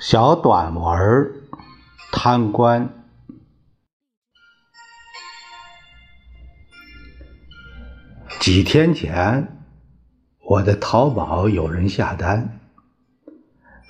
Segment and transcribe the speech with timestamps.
[0.00, 1.30] 小短文儿，
[2.10, 2.88] 贪官。
[8.38, 9.60] 几天前，
[10.42, 12.60] 我的淘宝有人下单，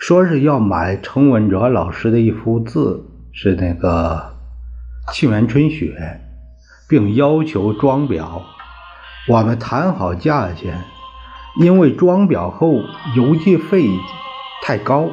[0.01, 4.35] 说是要买程文哲老师的一幅字，是那个
[5.15, 5.95] 《沁园春雪》，
[6.89, 8.43] 并要求装裱。
[9.29, 10.83] 我们谈好价钱，
[11.61, 12.81] 因为装裱后
[13.15, 13.87] 邮寄费
[14.65, 15.09] 太高。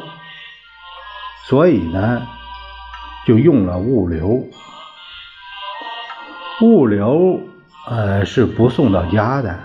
[1.50, 2.28] 所以呢，
[3.26, 4.44] 就用了物流。
[6.62, 7.40] 物流
[7.88, 9.58] 呃是不送到家的。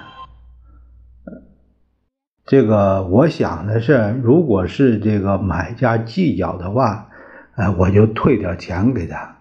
[2.47, 7.09] 这个我想的是，如果是这个买家计较的话，
[7.57, 9.39] 呃，我就退点钱给他；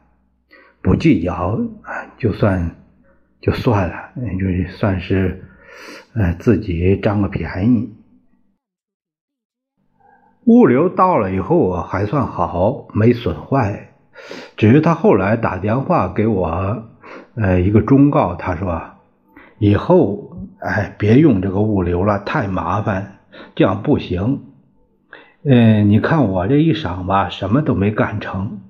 [0.81, 1.59] 不计较，
[2.17, 2.75] 就算
[3.39, 5.43] 就算了，就算是
[6.15, 7.93] 呃自己占个便宜。
[10.45, 13.89] 物流到了以后啊，还算好，没损坏。
[14.57, 16.83] 只是他后来打电话给我，
[17.35, 18.81] 呃，一个忠告，他说
[19.59, 23.19] ：“以后哎，别用这个物流了，太麻烦，
[23.55, 24.41] 这样不行。
[25.43, 28.61] 嗯，你看我这一晌吧，什么都没干成。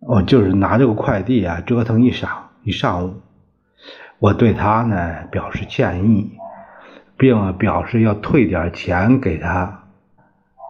[0.00, 2.28] 我就是拿这个快递啊，折腾一晌
[2.62, 3.14] 一上午。
[4.18, 6.32] 我对他呢表示歉意，
[7.16, 9.79] 并表示要退点钱给他。”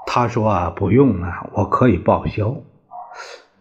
[0.06, 2.56] 他说啊，不用了，我可以报销。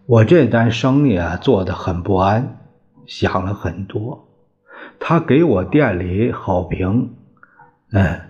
[0.06, 2.58] 我这单生意啊做得很不安，
[3.06, 4.28] 想了很多。
[5.00, 7.14] 他给我店里好评，
[7.92, 8.22] 嗯，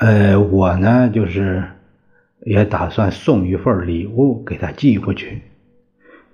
[0.00, 1.64] 呃，我呢就是
[2.40, 5.42] 也打算送一份礼物给他寄过去。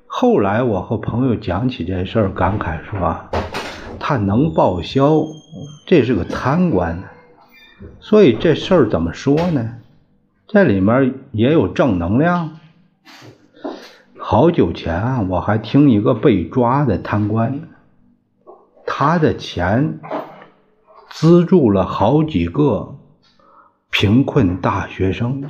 [0.07, 3.31] 后来我和朋友讲起这事儿，感慨说啊，
[3.99, 5.23] 他能报销，
[5.87, 7.05] 这是个贪官呢。
[8.01, 9.77] 所以这事儿怎么说呢？
[10.53, 12.59] 这里面也有正能量。
[14.19, 17.71] 好久前啊，我还听一个被抓的贪官，
[18.85, 19.99] 他的钱
[21.09, 22.97] 资助了好几个
[23.91, 25.49] 贫困大学生。